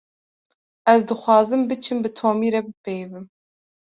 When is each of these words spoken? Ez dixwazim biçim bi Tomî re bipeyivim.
Ez 0.93 1.01
dixwazim 1.11 1.61
biçim 1.71 1.97
bi 2.03 2.09
Tomî 2.17 2.49
re 2.53 2.61
bipeyivim. 2.65 3.25